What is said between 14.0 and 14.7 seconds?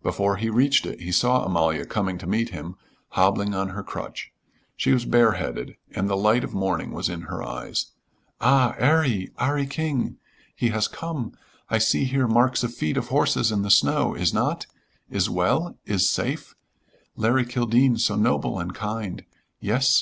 is not?